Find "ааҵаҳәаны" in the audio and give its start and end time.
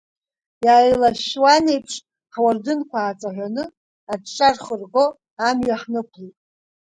3.01-3.63